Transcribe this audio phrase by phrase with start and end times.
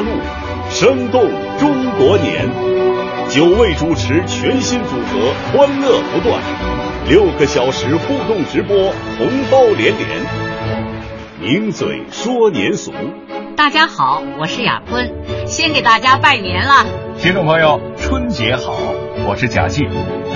[0.00, 0.10] 路，
[0.70, 1.22] 生动
[1.58, 2.48] 中国年。
[3.28, 6.40] 九位主持全新组合，欢乐不断。
[7.08, 8.76] 六个小时互动直播，
[9.18, 10.08] 红包连连。
[11.40, 12.92] 名嘴说年俗，
[13.54, 15.12] 大家好，我是雅坤，
[15.46, 16.86] 先给大家拜年了。
[17.18, 18.76] 听众朋友，春节好，
[19.26, 19.88] 我是贾静。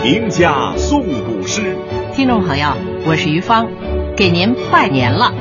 [0.05, 1.77] 名家诵古诗，
[2.15, 2.69] 听众朋友，
[3.07, 3.69] 我是于芳，
[4.17, 5.33] 给您拜年了。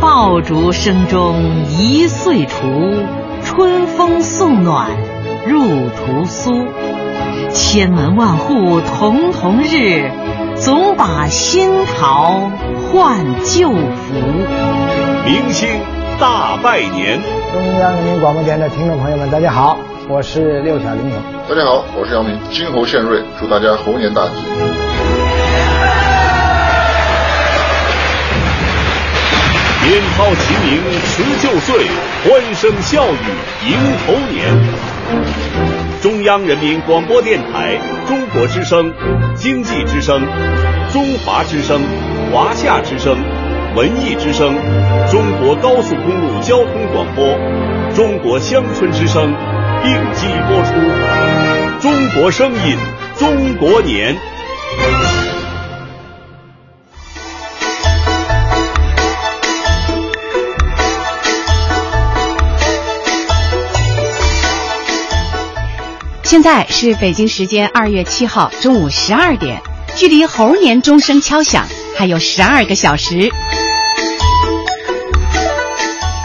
[0.00, 3.02] 爆竹声中一岁除，
[3.42, 4.90] 春风送暖。
[5.46, 6.66] 入屠苏，
[7.50, 10.10] 千门万户曈曈日，
[10.56, 12.50] 总把新桃
[12.92, 14.14] 换旧符。
[15.24, 15.68] 明星
[16.20, 17.20] 大拜年，
[17.52, 21.18] 中央人民广播电台的听众朋友们，大家好，我是六小龄童。
[21.48, 24.87] 大家好，我是杨明，金猴献瑞，祝大家猴年大吉。
[29.80, 31.86] 鞭炮齐鸣辞旧岁，
[32.24, 33.76] 欢声笑语迎
[34.06, 34.42] 猴年。
[36.02, 38.92] 中央人民广播电台、中国之声、
[39.34, 40.20] 经济之声、
[40.92, 41.80] 中华之声、
[42.32, 43.16] 华夏之声、
[43.76, 44.54] 文艺之声、
[45.10, 47.38] 中国高速公路交通广播、
[47.94, 49.32] 中国乡村之声
[49.82, 50.72] 并机播出。
[51.80, 52.76] 中国声音，
[53.16, 54.16] 中国年。
[66.28, 69.62] 现在是北京时间二月七号中午十二点，
[69.96, 73.30] 距离猴年钟声敲响还有十二个小时。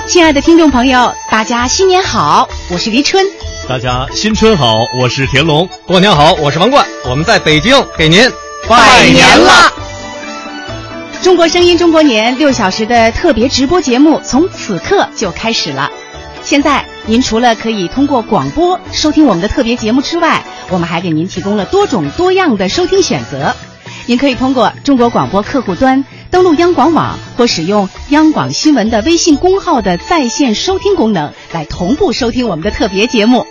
[0.06, 3.26] 亲爱的听众朋友，大家新年好，我是黎春。
[3.70, 5.70] 大家新春好，我是田龙。
[5.88, 6.86] 过年好，我是王冠。
[7.06, 8.30] 我们在北京给您
[8.68, 9.72] 拜年了。
[11.22, 15.90] 中国声音中国年六小时的特别直播节目从此刻就开始了。
[16.54, 23.56] 现在，您除了可以通过广播收听我们的特别节目之外，我们还给您提供了多种多样的收听选择。
[24.06, 33.48] 您可以通过中国广播客户端登录央广网，或使用央广新闻的微信公号的在线收听功能来同步收听我们的特别节目。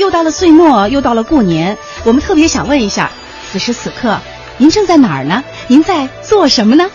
[0.00, 3.12] 又到了岁末，又到了过年，我们特别想问一下：
[3.52, 4.18] 此时此刻，
[4.56, 5.44] 您正在哪儿呢？
[5.68, 6.90] 您在做什么呢？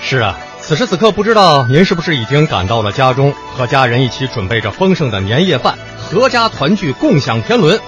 [0.00, 0.38] 是啊。
[0.68, 7.78] 此时此刻，不知道您是不是已经赶到了家中，和家人一起准备着丰盛的年夜饭，合家团聚，共享天伦；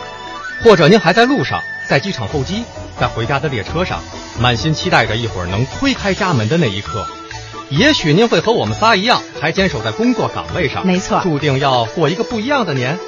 [0.65, 2.65] 或者您还在路上，在机场候机，
[2.99, 4.01] 在回家的列车上，
[4.41, 7.05] 满心期待着一会儿能推开家门的那一刻。
[7.69, 12.99] 也许您会和我们仨一样，还坚守在工作岗位上，没错，注定要过一个不一样的年。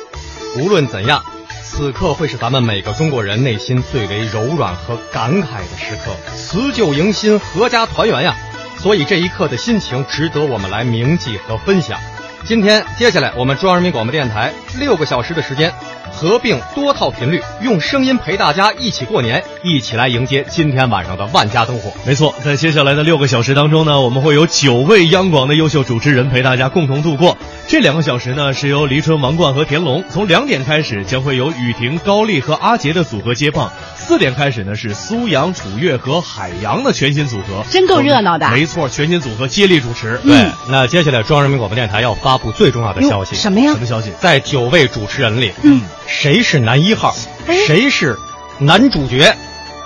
[0.58, 1.24] 无论怎样，
[1.64, 8.36] 此刻会是咱们每个中国人内心最为柔软和感慨的时刻，辞旧迎新，阖家团圆呀！
[8.82, 12.00] 所以这一刻的心情值得我们来铭记和分享。
[12.44, 15.72] 今天接下来我们中央人民广播电台六个小时的时间，
[16.12, 21.90] 合并多套频率，用声音陪大家一起过年，一起来迎接今天晚上的万家灯火。
[22.06, 27.36] 没错，在接下来的六个小时当中呢，我们会有九位央广的优秀主持人陪大家共同度过。
[27.66, 30.04] 这两个小时呢，是由黎春、王冠和田龙。
[30.10, 33.72] 从两点开始，将会有雨婷、高丽和阿杰的组合接棒。
[33.96, 38.50] 四点开始呢，是苏阳、楚月和海洋的全新组合，真够热闹的。
[38.50, 40.20] 没错，全新组合接力主持。
[40.24, 43.72] 对，那接下来中央人民广播电台要发布最重要的消息，什么呀？
[43.72, 44.12] 什么消息？
[44.20, 47.14] 在九位主持人里，嗯，谁是男一号？
[47.66, 48.18] 谁是
[48.58, 49.34] 男主角？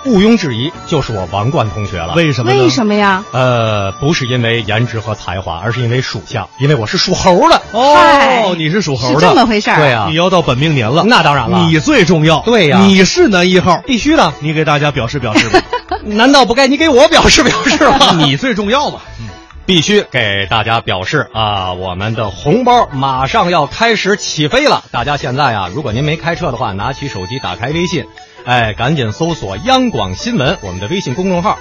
[0.05, 2.13] 毋庸置疑，就是我王冠同学了。
[2.13, 2.51] 为什么？
[2.51, 3.25] 为什么呀？
[3.33, 7.61] 呃，不是因为颜值和才华，而是因为属相，因为我是属猴的。
[7.73, 12.39] 哦，你是属猴的，是这么回事对啊，你要到本命年了，那当然了，你最重要。
[12.41, 14.33] 对呀，你是男一号，必须的。
[14.39, 15.59] 你给大家表示表示吧。
[16.05, 18.15] 难道不该你给我表示表示吗？
[18.23, 19.01] 你最重要嘛。
[19.19, 19.27] 嗯，
[19.67, 24.85] 必须给大家表示啊，我们的红包马上要开始起飞了。
[24.91, 28.05] 大家现在啊，如果您没开车的话，拿起手机，打开微信。
[28.45, 31.59] 哎，赶紧搜索央广新闻，我们的微信公众号，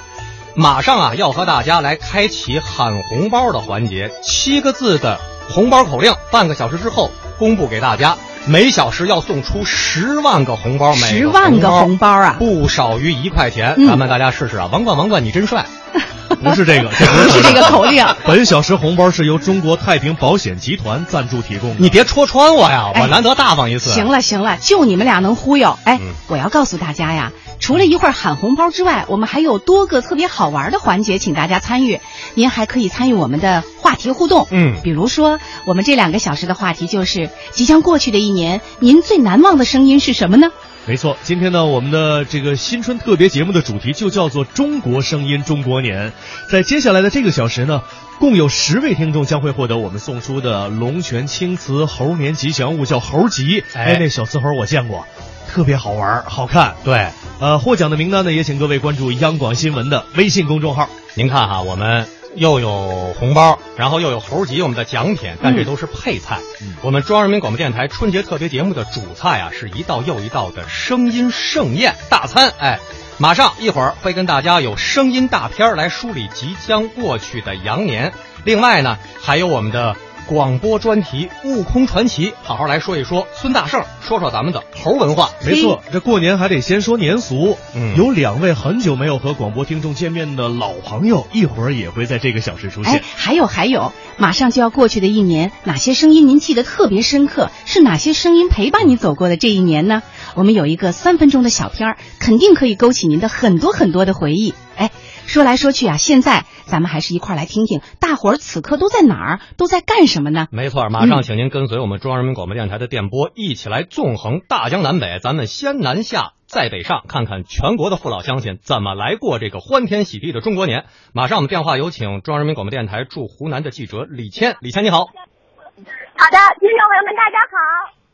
[0.54, 5.18] 马上啊要和大家来开启喊红包的环节，七个字的
[5.50, 7.10] 红包口令，半个小时之后
[7.40, 8.16] 公布给大家，
[8.46, 15.66] 每小时要送出十万个红包，十万个红包啊，不少于一块钱，咱们大家试试啊，王冠王冠你真帅。
[16.42, 18.04] 不是这个，不是这个口令。
[18.26, 21.76] 本小时红包是由中国太平保险集团赞助提供的。
[21.78, 23.90] 你别戳穿我呀，我难得大方一次。
[23.90, 25.78] 行了行了，就你们俩能忽悠。
[25.84, 32.00] 哎，我要告诉大家呀，除了一会儿喊红包之外，我们还有多个特别好玩的环节，请大家参与。
[32.34, 34.46] 您还可以参与我们的话题互动。
[34.50, 40.48] 嗯，比如说，我们这两个小时的话题就是即将过去的一年，您最难忘的声音是什么呢？
[40.88, 46.12] 没错，今天呢，我们的这个新春特别节目的主题就叫做“中国声音中国年”。
[46.48, 47.82] 在接下来的这个小时呢，
[48.20, 53.64] 共有十位听众将会获得我们送出的龙泉青瓷猴年吉祥物，叫猴吉。
[53.74, 55.04] 哎，那小瓷猴我见过，
[55.48, 56.76] 特别好玩，好看。
[56.84, 57.08] 对，
[57.40, 60.88] 呃，获奖的名单呢，也请各位关注央广新闻的微信公众号。
[61.14, 62.15] 您看哈，我们。
[62.36, 66.38] 又有红包，然后又有猴急我们的奖品，但这都是配菜。
[66.82, 72.52] 我们中央人民广播电台春节特别节目的主菜啊，是一道又一道的声音盛宴大餐。
[72.58, 72.78] 哎，
[73.18, 78.12] 马上一会儿会跟大家有声音大片来梳理即将过去的羊年。
[78.44, 79.96] 另外呢，还有我们的。
[80.26, 85.30] 广播专题《悟空传奇》，好好来说一说孙大圣，说说咱们的猴文化。
[85.44, 87.56] 没错，这过年还得先说年俗。
[87.76, 92.94] 嗯，有两位很久没有和广播听众见面的老朋友，一会儿也会在这个小时出现。
[92.94, 97.52] 哎，还有还有，马上就要过去的一年，哪些声音您记得特别深刻？
[97.64, 100.02] 是哪些声音陪伴你走过的这一年呢？
[100.34, 104.54] 我们有一个三分钟的小片儿，肯定可以勾起您的很多很多的回忆。
[104.76, 104.90] 哎。
[105.26, 110.46] 说来说去啊，现在咱们还是一块来听听大伙儿此刻都在哪儿，都在干什么呢？
[110.50, 115.18] 没错，马上请您跟随我们中央人民广播电台的电波，一起来纵横大江南北。
[115.20, 120.86] 咱们先南下，再北上，看看全国的父老乡亲怎么来过这个欢天喜地的中国年。
[121.12, 125.00] 马上我们电话有请中央人民广播电台驻湖南的记者李谦，李谦你好。
[125.00, 127.56] 好的，听众朋友们大家好，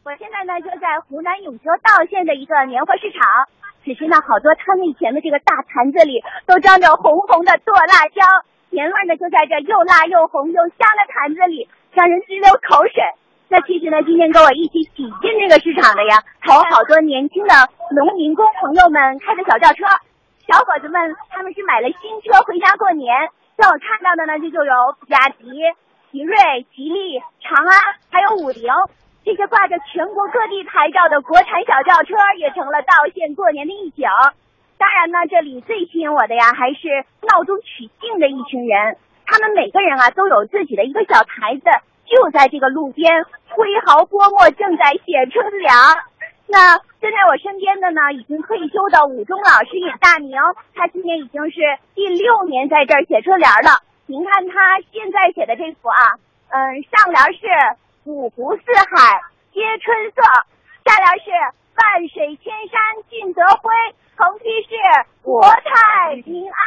[0.05, 3.62] 我现在呢就在湖南永州道县的一个年货市场。
[3.85, 8.23] 只是呢，好多摊位前的这个大坛子里都装着红红的剁辣椒，
[8.71, 13.03] 年味呢就在这又辣又红又香的坛子里，让人直流口水。
[13.49, 17.53] 那其实呢，今天跟我一起挤进这个市场的呀，还有好多年轻的
[17.91, 19.85] 农民工朋友们开的小轿车，
[20.49, 23.13] 小伙子们他们是买了新车回家过年。
[23.57, 24.73] 让我看到的呢，这就有
[25.05, 25.45] 比亚迪、
[26.11, 27.77] 奇瑞、吉利、长安，
[28.11, 28.65] 还有五菱。
[29.25, 34.09] 这些挂着全国各地牌照的国产小轿车也成了道县过年的一景。
[34.79, 36.89] 当然呢，这里最吸引我的呀，还是
[37.23, 38.97] 闹中取静的一群人。
[39.25, 41.71] 他们每个人啊，都有自己的一个小台子，
[42.05, 45.73] 就在这个路边挥毫泼墨，正在写春联。
[46.49, 50.37] 那站在我身边的呢，已经退休的五中老师尹大明，
[50.75, 51.61] 他今年已经是
[51.95, 53.87] 第六年在这儿写春联了。
[54.07, 56.19] 您看他现在写的这幅啊，
[56.51, 57.47] 嗯，上联是。
[58.05, 59.23] 五湖四海
[59.53, 60.23] 皆春色，
[60.85, 61.31] 下联是
[61.79, 63.71] 万水千山尽得辉，
[64.17, 64.75] 横批是
[65.23, 66.59] 国泰民安。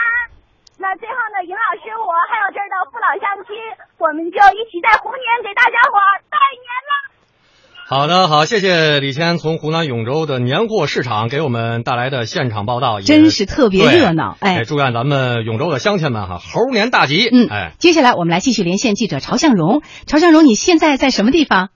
[0.78, 3.56] 那最后呢，尹老师，我还有这儿的父老乡亲，
[3.98, 6.00] 我们就一起在虎年给大家伙
[6.30, 6.94] 拜年了。
[7.88, 14.36] 好的，好，谢谢李谦从湖南永州的年货市场给我们带来的现场报道，真是特别热闹。
[14.42, 17.30] 哎，祝愿咱们永州的乡亲们哈，猴年大吉。
[17.30, 19.84] 嗯，哎，接下来我们来继续连线记者曹向荣。
[20.08, 21.70] 曹向荣，你现在在什么地方？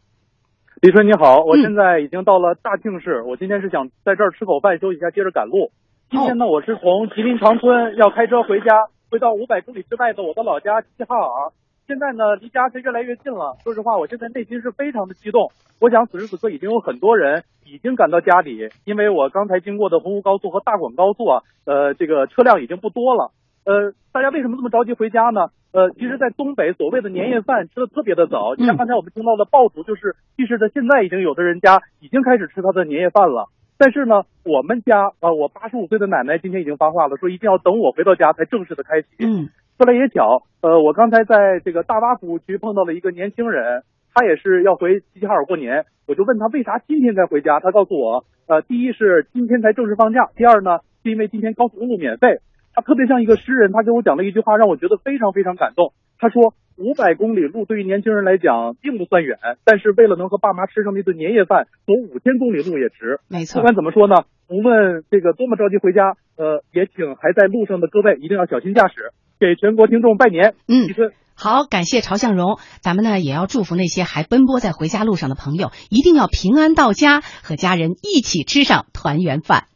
[0.82, 5.70] 李春你好，我现在已经到了大庆市，我今天是想在这儿吃口饭休息一下，接着赶路。
[6.10, 11.54] 今天呢，我是从吉林长春要开车回家，回到五百公里之外的我的老家齐齐哈尔。
[11.90, 13.58] 现在呢，离家是越来越近了。
[13.64, 15.50] 说实话，我现在内心是非常的激动。
[15.82, 23.32] 我想此时此刻已经有很多人已经赶到家里，因为我刚才经过的洪湖高速和大广高速啊，呃，这个车辆已经不多了。
[23.66, 25.48] 呃，大家为什么这么着急回家呢？
[25.74, 28.54] 呃，其实，在东北所谓的年夜饭吃的特别的早。
[28.56, 33.50] 你像刚才我们听到的爆竹，就是预示着现在已经有的人家已经开始吃他的年夜饭了。
[33.80, 39.08] 但是呢，我们家啊，我八十五岁的奶奶今天已经发话了，说一定要等我回到家才正式的开启。
[39.26, 39.50] 嗯。
[39.80, 43.84] 说来也巧，呃，我刚才在这个大巴服务区碰到了一个年轻人，
[44.14, 52.40] 他也是要回齐齐哈尔过年，我就问他为啥今天才回家，他告诉我，呃，第一是今天才正式放假，第二呢是因为今天高速公路免费。
[52.74, 55.94] 他特别像一个诗人，他给我讲了一句话，让我觉得非常非常感动。
[56.20, 63.20] 他说，五百公里路对于年轻人来讲并不算远，但是为了能和爸妈吃上那顿年夜饭，走五千公里路也值。
[63.30, 63.62] 没错。
[63.62, 69.12] 不管怎么说呢，无论这个多么着急回家，呃，也请还在路上的各位一定要小心驾驶。
[69.40, 70.90] 给全国听众拜年，嗯，
[71.34, 79.68] 好，感谢朝向荣，咱们呢也要祝福那些还奔波在回家路上的朋友，一定要平安到家，和家人一起吃上团圆饭。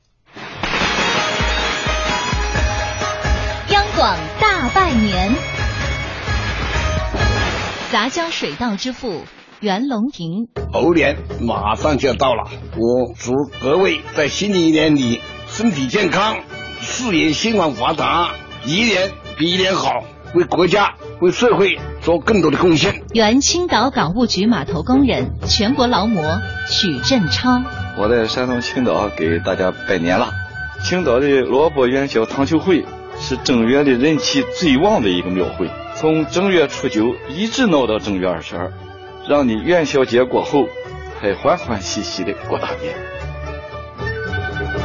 [3.69, 5.33] 央广大拜年，
[7.89, 9.21] 杂交水稻之父
[9.61, 16.39] 袁隆平，猴年马上就要到了，我祝各位在新的一年里身体健康，
[16.81, 18.33] 事业兴旺发达，
[18.65, 19.22] 一年。
[19.37, 20.03] 比一年好，
[20.35, 23.03] 为国家、为社会做更多的贡献。
[23.13, 27.61] 原青岛港务局码头工人、全国劳模许振超，
[27.97, 30.29] 我在山东青岛给大家拜年了。
[30.83, 32.85] 青岛的萝卜元宵糖球会
[33.19, 38.71] 是正月的人气最旺的一个庙会，从正月初九一直闹到正月二十二，
[39.27, 40.67] 让你元宵节过后
[41.21, 42.93] 还欢欢喜喜的过大年。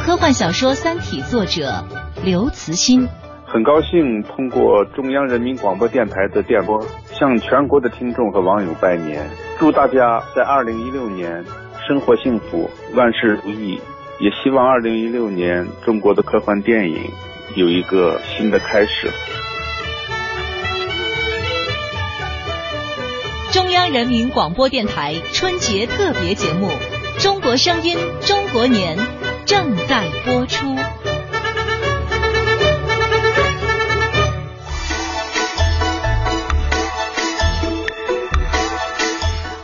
[0.05, 1.85] 科幻小说《三体》作者
[2.23, 3.07] 刘慈欣。
[3.51, 6.79] 很高兴通过中央人民广播电台的电波，
[7.11, 9.27] 向全国的听众和网友拜年，
[9.57, 11.43] 祝大家在二零一六年
[11.87, 13.81] 生活幸福，万事如意。
[14.19, 16.97] 也希望二零一六年中国的科幻电影
[17.55, 19.09] 有一个新的开始。
[23.51, 26.67] 中央人民广播电台春节特别节目
[27.23, 28.97] 《中国声音中国年》
[29.45, 30.75] 正在播出。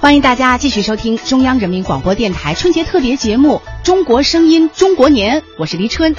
[0.05, 6.15] 欢迎大家继续收听中央人民广播电台春节特别节目《中国声音中国年》，我是黎春。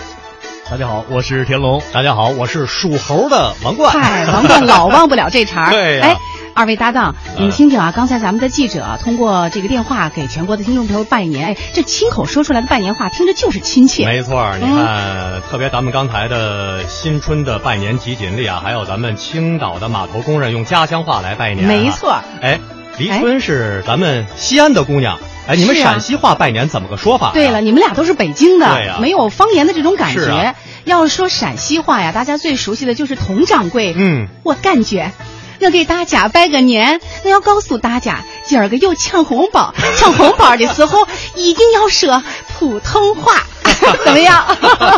[0.69, 1.81] 大家好，我是田龙。
[1.93, 3.93] 大家好，我是属猴的王冠。
[3.93, 5.71] 嗨，王冠老忘不了这茬儿。
[5.71, 6.17] 对哎，
[6.53, 14.05] 二位搭档，你们听听啊，刚才咱们的记者通过这个电话给全国的听众朋友拜年，哎，这亲口说出来的拜年话，听着就是亲切。
[14.05, 21.69] 没错，你看，特别咱们刚才的新春的拜年集锦里啊，还有咱们青岛的码头工人用家乡话来拜年。
[21.69, 22.19] 没错。
[22.43, 22.59] 哎。
[22.99, 27.33] 黎春是咱们西安的姑娘，哎，你们陕西话拜年怎么个说法？
[27.35, 28.67] 对了，你们俩都是北京的，
[29.01, 30.21] 没有方言的这种感觉。
[30.21, 33.95] 是要说陕西话呀，大家最熟悉的就是佟掌柜。
[33.97, 35.13] 嗯，我感觉，
[35.61, 42.23] 我给大家拜个年，我要告诉大家，今儿个有抢红包，抢红包的时候 一定要说
[42.59, 43.47] 普通话。
[44.05, 44.45] 怎么样？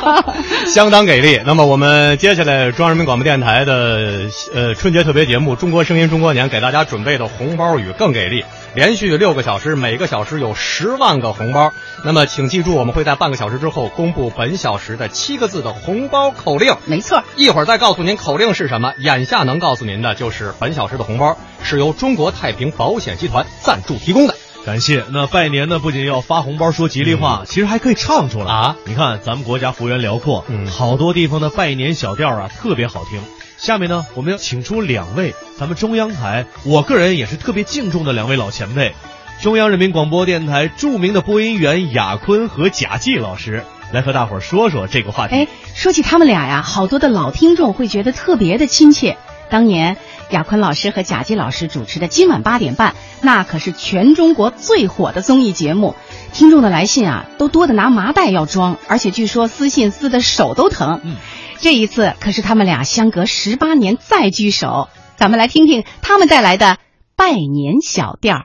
[0.67, 1.41] 相当给力。
[1.45, 8.45] 那么我们接下来中央人民广播电台的呃春节特别节目《中国声音中国年》给大家准备的红包雨更给力，
[8.75, 11.73] 连续六个小时，每个小时有十万个红包。
[12.05, 16.75] 那么请记住，我们会在半个小时之后公布本小时的七个字的红包口令。
[16.87, 18.93] 没错，一会儿再告诉您口令是什么。
[18.99, 24.35] 眼下能告诉您的就是本小时的红包是由中国太平保险集团赞助提供的。
[24.65, 25.05] 感谢。
[25.11, 28.77] 那拜年呢，不仅要发红包说吉利话，嗯、其实还可以唱出来啊！
[28.85, 33.21] 你看，咱们国家幅员辽阔，嗯，好多地方的拜年小调啊，特别好听。
[33.57, 38.95] 下面呢，我们要请出两位咱们中央台，我个人也是特别敬重的两位老前辈，
[39.41, 45.35] 中央人民广播电台著名的播音员雅坤和贾季老师，来和大伙儿说说这个话题。
[45.35, 49.17] 哎，说起他们俩呀，好多的老听众会觉得特别的亲切。
[49.51, 49.97] 当年。
[50.31, 52.91] 亚坤老师和贾季老师主持的《今晚八点半》，
[53.23, 55.97] 那可是全中国最火的综艺节目。
[56.35, 61.01] 听众的来信啊，都多的拿麻袋要装，而且据说私信撕的手都疼。
[61.03, 61.17] 嗯，
[61.61, 66.77] 这一次可是他们俩相隔十八年再聚首，咱们来听听他们带来的
[67.17, 68.45] 拜年小调。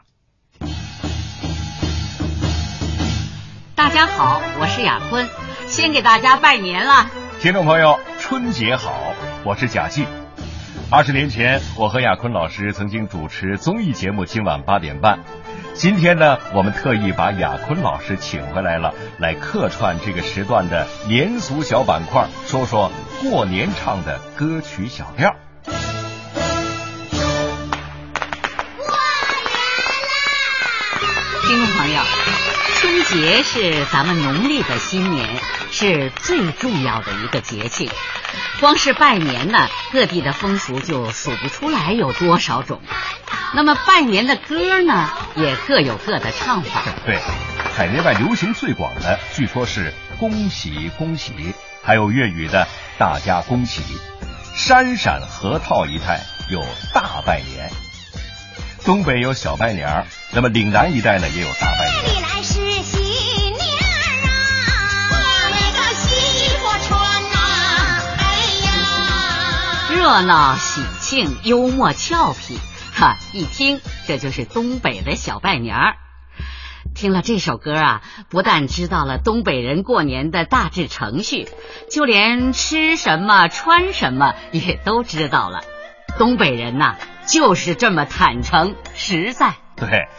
[3.76, 5.28] 大家好，我是亚坤，
[5.68, 7.10] 先给大家拜年了。
[7.42, 10.06] 听众朋友，春节好，我是贾季。
[10.94, 15.18] 二十年前，我和亚坤老师曾经主持综艺节目《今晚八点半》。
[15.74, 22.92] 今天呢，我们特意把亚坤老师请回来了，来客串这个时段的年俗小板块，说说
[23.24, 25.36] 过年唱的歌曲小调。
[31.48, 32.02] 听众朋友，
[32.84, 35.26] 春节是咱们农历的新年，
[35.72, 37.90] 是最重要的一个节气。
[38.60, 42.82] 光是拜年呢，各地的风俗就数不出来有多少种。
[43.54, 46.84] 那么拜年的歌呢，也各有各的唱法。
[47.06, 47.18] 对，
[47.74, 51.32] 海内外流行最广的，据说是“恭喜恭喜”，
[51.82, 52.68] 还有粤语的
[53.00, 53.82] “大家恭喜”。
[54.58, 56.62] 山陕河套一带有
[56.94, 57.72] 大拜年，
[58.84, 62.63] 东北有小拜年，那么岭南一带呢也有大拜年。
[70.04, 72.60] 热闹喜庆，幽默俏皮，
[72.94, 73.16] 哈！
[73.32, 75.96] 一听这就是东北的小拜年儿。
[76.94, 81.48] 听了这首歌啊，不但知道了东北人过年的大致程序，
[81.90, 85.62] 就连吃什么、穿什么也都知道了。
[86.20, 89.54] 东北人呐、就是这么坦诚实在。
[89.78, 90.10] 对，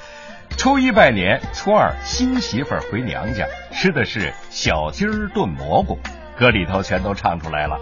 [0.56, 5.98] 初一拜年，初二新媳妇儿回娘家，吃的是小鸡儿炖蘑菇，
[6.38, 7.76] 歌里头全都唱出来了。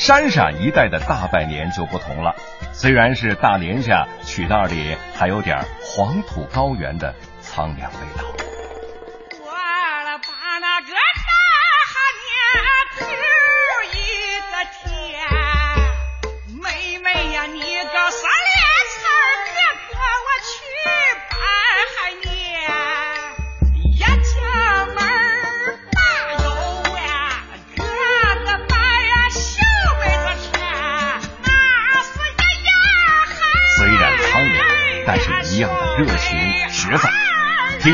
[0.00, 2.34] 山陕一带的大拜年就不同了，
[2.72, 8.49] 虽然是大年下，曲道里还有点黄土高原的苍凉味道。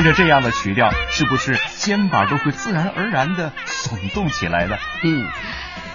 [0.06, 4.76] 着这样的曲调，是不是肩膀都会自然而然的耸动起来呢？
[5.02, 5.26] 嗯，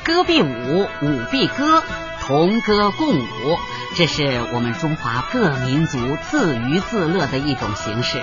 [0.04, 1.82] 歌必舞，舞必歌，
[2.20, 3.58] 同歌共舞，
[3.96, 8.22] 这是我们中华各民族自娱自乐的一种形式。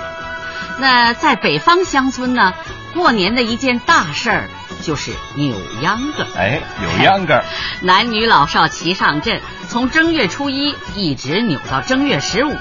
[0.78, 2.52] 那在北方乡村呢，
[2.92, 4.48] 过年的一件大事儿
[4.88, 6.26] 就是扭秧歌。
[6.34, 7.44] 哎，扭秧歌，
[7.84, 12.56] 男女老少齐上阵，从正月初一一直扭到正月十五，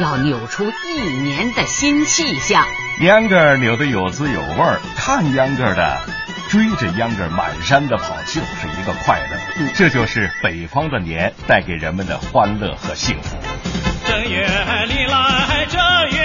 [0.00, 2.66] 要扭出一年的新气象。
[3.02, 6.00] 秧歌扭得有滋有味儿，看秧歌的
[6.48, 9.36] 追着秧歌满山的跑，就是一个快乐。
[9.60, 13.36] 嗯这就是北方的年带给人们的欢乐和幸福。
[14.08, 14.44] 正月
[14.88, 16.19] 里来正月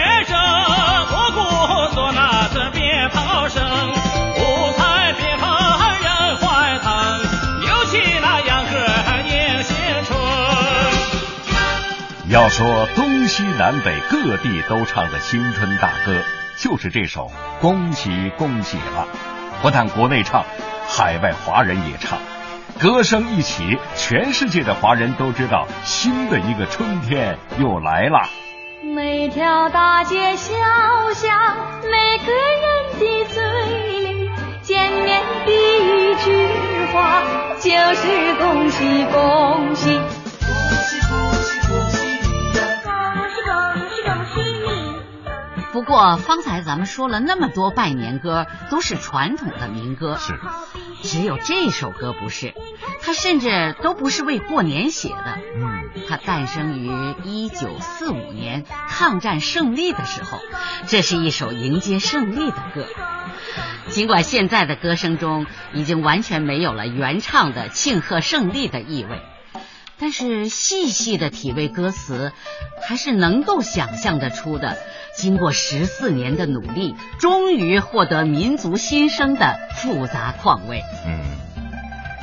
[12.35, 16.21] 要说东西南北各地都唱的新春大歌，
[16.57, 19.07] 就是这首《恭喜恭喜》了。
[19.61, 20.43] 不但国内唱，
[20.85, 22.19] 海外华人也唱，
[22.77, 28.27] 歌声一起，全世界的华人都知道新的一个春天又来了。
[28.83, 30.53] 每条大街小
[31.13, 31.39] 巷，
[31.83, 33.43] 每个人的嘴
[34.11, 34.29] 里，
[34.61, 36.47] 见面第一句
[36.91, 37.23] 话
[37.61, 40.01] 就是恭喜恭喜。
[45.75, 50.39] 不过方才咱们说了那么多拜年歌，都是传统的民歌，是，
[51.03, 52.53] 只有这首歌不是，
[53.01, 55.37] 它甚至都不是为过年写的。
[55.57, 60.39] 嗯，它诞生于一九四五年抗战胜利的时候，
[60.87, 62.85] 这是一首迎接胜利的歌。
[63.89, 69.21] 尽管现在的歌声中已经完全没有了原唱的庆贺胜利的意味，
[69.97, 72.31] 但是细细的体味歌词，
[72.81, 74.77] 还是能够想象得出的。
[75.15, 80.81] 经过十四年的努力，终于获得民族新生的复杂况味。
[81.05, 81.21] 嗯，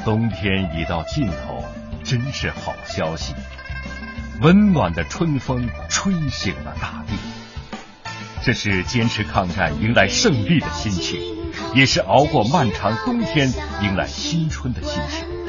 [0.05, 1.65] 冬天已到尽头，
[2.05, 3.35] 真是好消息。
[4.43, 7.15] 温暖的春风吹醒了大地，
[8.45, 11.19] 这是坚持抗战、迎来胜利的心情，
[11.75, 13.51] 也是熬过漫长冬天、
[13.83, 15.42] 迎来新春的心情。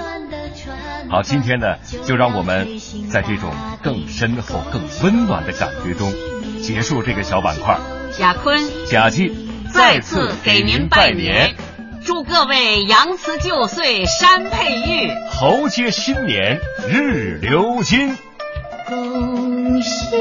[1.10, 2.80] 好，今天呢，就让我们
[3.12, 6.12] 在这种更深厚、更温暖的感觉中。
[6.62, 7.78] 结束这个小板块，
[8.18, 8.58] 贾坤、
[8.90, 9.36] 贾静
[9.74, 11.56] 再次给您拜年，
[12.06, 18.16] 祝各位洋辞旧岁山佩玉，猴接新年日流金。
[18.88, 20.16] 恭喜。